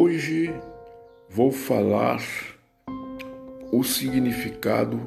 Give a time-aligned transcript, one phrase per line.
[0.00, 0.54] Hoje
[1.28, 2.22] vou falar
[3.72, 5.00] o significado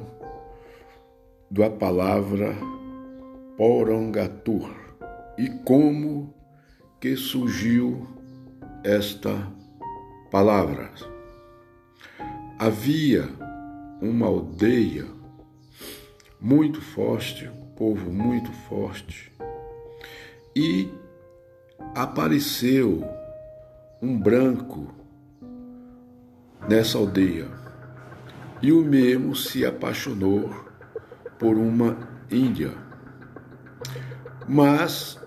[1.50, 2.54] da palavra
[3.56, 4.70] Porangatur
[5.38, 6.34] e como
[7.00, 8.06] que surgiu
[8.84, 9.50] esta
[10.30, 10.92] palavra.
[12.58, 13.30] Havia
[13.98, 15.06] uma aldeia
[16.38, 19.32] muito forte, um povo muito forte,
[20.54, 20.86] e
[21.94, 23.21] apareceu
[24.02, 24.92] um branco
[26.68, 27.46] nessa aldeia.
[28.60, 30.50] E o mesmo se apaixonou
[31.38, 31.96] por uma
[32.30, 32.72] índia.
[34.48, 35.20] Mas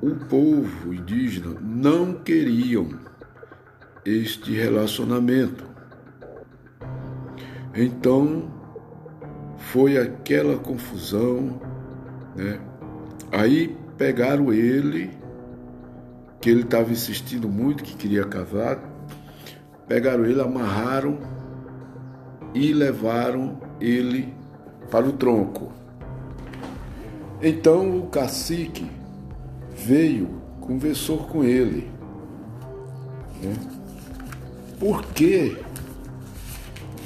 [0.00, 2.88] o povo indígena não queriam
[4.04, 5.64] este relacionamento.
[7.74, 8.52] Então
[9.56, 11.60] foi aquela confusão,
[12.36, 12.60] né?
[13.30, 15.21] Aí pegaram ele,
[16.42, 18.82] que ele estava insistindo muito que queria casar,
[19.86, 21.20] pegaram ele, amarraram
[22.52, 24.34] e levaram ele
[24.90, 25.72] para o tronco.
[27.40, 28.90] Então o cacique
[29.76, 31.88] veio, conversou com ele.
[33.40, 33.54] Né?
[34.80, 35.56] Por que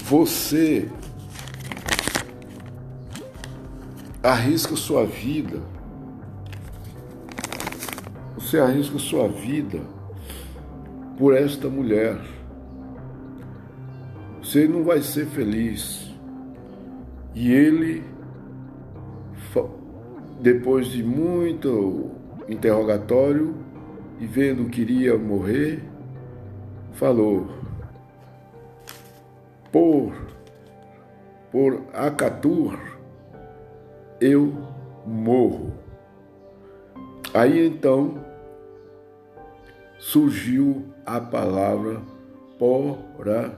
[0.03, 0.89] você
[4.23, 5.61] arrisca sua vida?
[8.47, 9.81] Você arrisca sua vida
[11.19, 12.17] por esta mulher.
[14.41, 16.15] Você não vai ser feliz.
[17.35, 18.05] E ele,
[20.41, 22.13] depois de muito
[22.49, 23.53] interrogatório
[24.21, 25.83] e vendo que iria morrer,
[26.93, 27.49] falou:
[29.73, 30.15] Por,
[31.51, 32.79] por Acatur,
[34.21, 34.55] eu
[35.05, 35.73] morro.
[37.35, 38.36] Aí então
[39.99, 42.01] surgiu a palavra
[42.59, 43.55] Porangatu,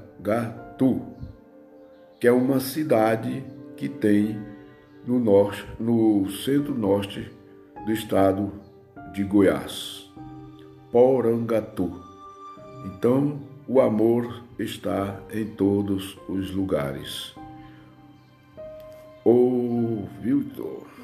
[2.20, 3.44] que é uma cidade
[3.76, 4.38] que tem
[5.06, 7.30] no norte, no centro-norte
[7.86, 8.52] do estado
[9.12, 10.10] de Goiás.
[10.90, 12.00] Porangatu.
[12.86, 17.34] Então, o amor está em todos os lugares.
[19.24, 20.97] Ô, Vitor.